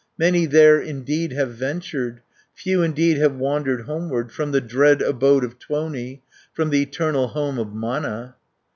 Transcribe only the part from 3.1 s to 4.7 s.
have wandered homeward; From the